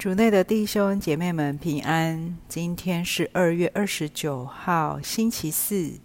[0.00, 2.34] 主内的弟兄姐妹们平安。
[2.48, 6.00] 今天是二月二十九号，星期四。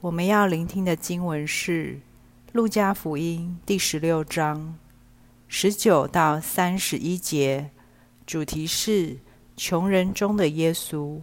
[0.00, 1.94] 我们要聆听的经文是
[2.52, 4.78] 《路加福音》第十六章
[5.48, 7.72] 十九到三十一节，
[8.24, 9.18] 主题是
[9.56, 11.18] 穷人中的耶稣。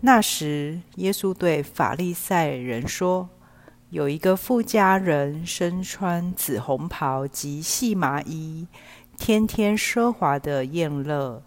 [0.00, 3.28] 那时，耶稣对法利赛人说
[3.90, 8.66] ：“有一个富家人，身穿紫红袍及细麻衣。”
[9.18, 11.42] 天天奢华的宴乐，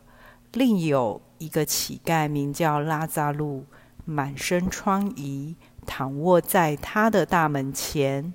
[0.51, 3.65] 另有一个乞丐，名叫拉扎路，
[4.05, 5.55] 满身疮痍，
[5.87, 8.33] 躺卧在他的大门前。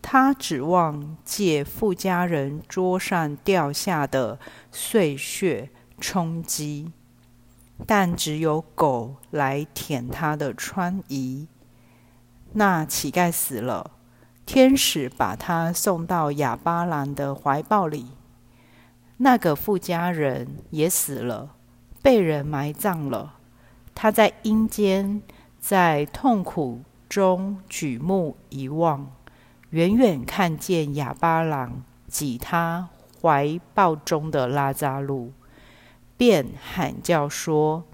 [0.00, 4.38] 他指望借富家人桌上掉下的
[4.70, 6.92] 碎屑充饥，
[7.86, 11.48] 但只有狗来舔他的疮痍。
[12.52, 13.92] 那乞丐死了，
[14.46, 18.10] 天使把他送到亚巴郎的怀抱里。
[19.18, 21.50] 那个富家人也死了，
[22.02, 23.34] 被人埋葬了。
[23.94, 25.22] 他在阴间，
[25.60, 29.12] 在痛苦中举目一望，
[29.70, 32.88] 远远看见哑巴郎挤他
[33.22, 35.32] 怀抱中的拉扎路，
[36.16, 37.84] 便喊叫说：“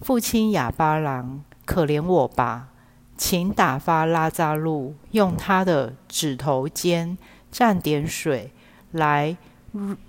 [0.00, 2.70] 父亲哑巴郎，可怜我吧，
[3.18, 7.18] 请打发拉扎路用他的指头尖
[7.52, 8.52] 蘸点水
[8.90, 9.36] 来。”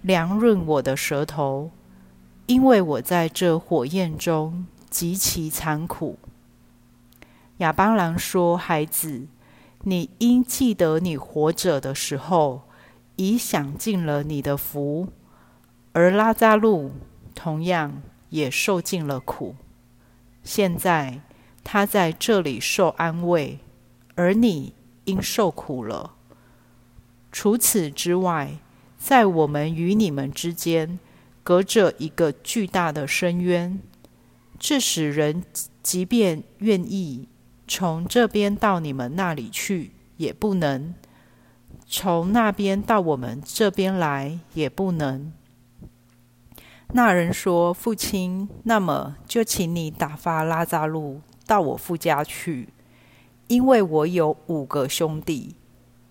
[0.01, 1.69] 凉润我的舌头，
[2.47, 6.17] 因为我在这火焰中极其残酷。
[7.57, 9.27] 亚巴郎说：“孩子，
[9.83, 12.63] 你应记得你活着的时候，
[13.17, 15.09] 已享尽了你的福；
[15.93, 16.91] 而拉扎路
[17.35, 19.55] 同样也受尽了苦。
[20.43, 21.21] 现在
[21.63, 23.59] 他在这里受安慰，
[24.15, 24.73] 而你
[25.05, 26.15] 因受苦了。
[27.31, 28.57] 除此之外，”
[29.03, 30.99] 在我们与你们之间，
[31.43, 33.79] 隔着一个巨大的深渊，
[34.59, 35.43] 这使人
[35.81, 37.27] 即便愿意
[37.67, 40.93] 从这边到你们那里去，也不能；
[41.87, 45.33] 从那边到我们这边来，也不能。
[46.93, 52.69] 那人说：“父亲，那么就请你打发拉匝禄到我父家去，
[53.47, 55.55] 因为我有五个兄弟，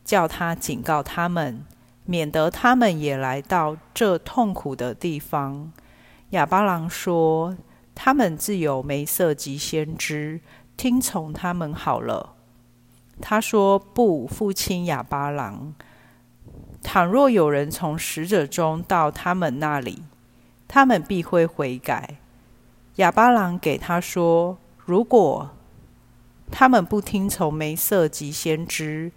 [0.05, 1.65] 叫他警告他们。”
[2.11, 5.71] 免得他们也来到这痛苦的地方。
[6.31, 7.57] 亚巴郎说
[7.95, 10.41] ：“他们自有梅瑟及先知，
[10.77, 12.35] 听从他们好了。”
[13.23, 15.73] 他说：“不，父亲亚巴郎。
[16.83, 20.03] 倘若有人从使者中到他们那里，
[20.67, 22.17] 他们必会悔改。”
[22.97, 25.51] 亚巴郎给他说：“如果
[26.51, 29.13] 他们不听从梅瑟及先知，”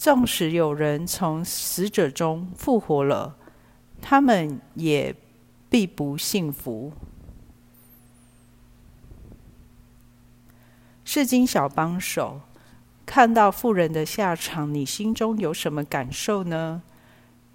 [0.00, 3.36] 纵使有人从死者中复活了，
[4.00, 5.14] 他们也
[5.68, 6.90] 必不幸福。
[11.04, 12.40] 圣经小帮手，
[13.04, 16.80] 看到富人的下场，你心中有什么感受呢？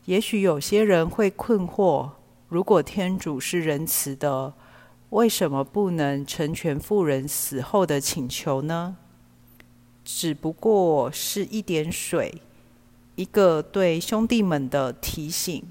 [0.06, 2.12] 也许有些人会困惑：
[2.48, 4.54] 如果天主是仁慈的，
[5.10, 8.98] 为什么不能成全富人死后的请求呢？
[10.06, 12.32] 只不过是一点水，
[13.16, 15.64] 一个对兄弟们的提醒。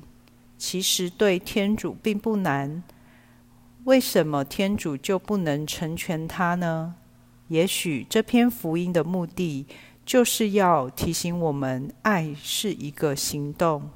[0.59, 2.83] 其实对天主并不难，
[3.85, 6.97] 为什么天主就不能成全他呢？
[7.49, 9.67] 也许这篇福音的目的，
[10.05, 13.91] 就是要提醒我们，爱是一个行动，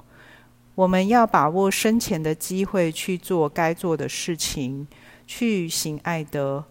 [0.76, 4.86] 我们要把握生前的机会去做该做的事情，
[5.26, 6.64] 去行爱德，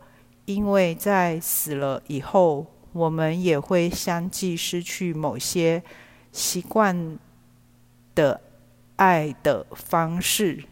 [0.45, 2.67] 因为在死了以后。
[2.93, 5.83] 我们也会相继失去某些
[6.31, 7.17] 习惯
[8.15, 8.41] 的
[8.95, 10.63] 爱的方式。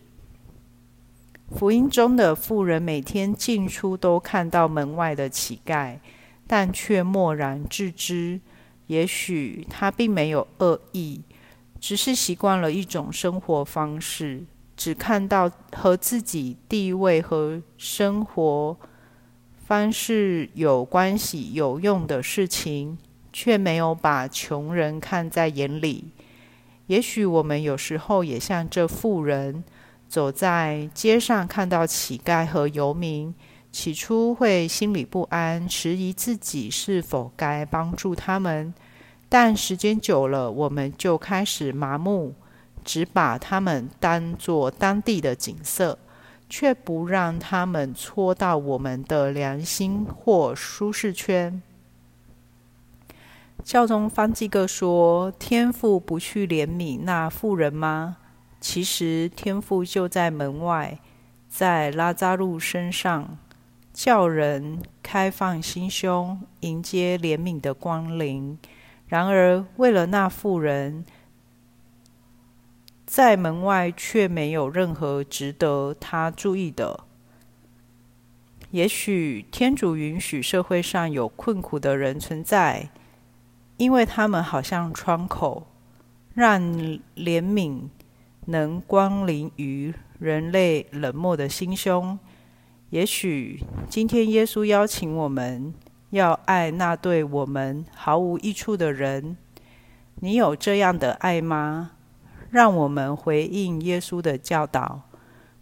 [1.51, 5.99] 福音中的富人每天进出都看到门外的乞丐，
[6.47, 8.41] 但却漠然置之。
[8.87, 11.21] 也许他并没有恶意，
[11.79, 14.43] 只是习惯了一种生活方式，
[14.75, 18.77] 只看到和自己地位和生活。
[19.67, 22.99] 凡是有关系、有用的事情，
[23.33, 26.11] 却没有把穷人看在眼里。
[26.85, 29.63] 也许我们有时候也像这富人，
[30.07, 33.33] 走在街上看到乞丐和游民，
[33.71, 38.71] 起初会心里不安，迟疑自己是否该帮助他们。
[39.27, 42.35] 但时间久了，我们就开始麻木，
[42.83, 45.97] 只把他们当作当地的景色。
[46.49, 51.61] 却不让他们戳到我们的良心或舒适圈。
[53.63, 58.17] 教宗方济各说：“天父不去怜悯那富人吗？
[58.59, 60.99] 其实天父就在门外，
[61.47, 63.37] 在拉扎路身上，
[63.91, 68.57] 叫人开放心胸，迎接怜悯的光临。
[69.07, 71.05] 然而，为了那妇人，
[73.05, 77.01] 在门外却没有任何值得他注意的。
[78.71, 82.89] 也许天主允许社会上有困苦的人存在，
[83.77, 85.67] 因为他们好像窗口，
[86.33, 86.61] 让
[87.15, 87.83] 怜悯
[88.45, 92.19] 能光临于人类冷漠的心胸。
[92.89, 95.73] 也许今天耶稣邀请我们
[96.09, 99.37] 要爱那对我们毫无益处的人。
[100.21, 101.91] 你有这样的爱吗？
[102.49, 105.01] 让我们回应耶稣的教导，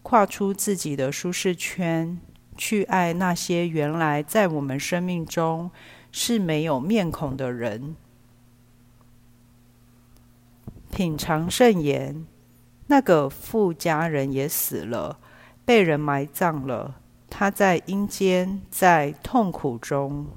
[0.01, 2.19] 跨出自己的舒适圈，
[2.56, 5.71] 去爱那些原来在我们生命中
[6.12, 7.95] 是没有面孔的人。
[10.91, 12.27] 品尝圣言，
[12.85, 15.18] 那个富家人也死了，
[15.65, 17.00] 被人埋葬了。
[17.30, 20.27] 他在阴间，在痛苦中。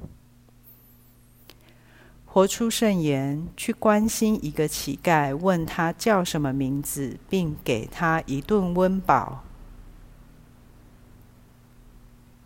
[2.36, 9.42] 活出圣言，去关心一个乞丐，问他叫什么名字，并给他一顿温饱。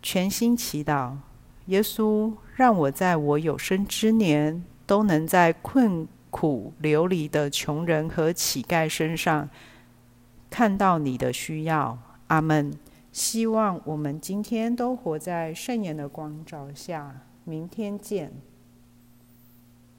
[0.01, 1.17] 全心祈祷，
[1.65, 9.49] 耶稣，让我在我有生之年，都能在困苦流离的穷人和乞丐身上
[10.49, 11.99] 看到你的需要。
[12.27, 12.71] 阿门。
[13.11, 17.23] 希望我们今天都活在圣言的光照下。
[17.43, 18.31] 明天见。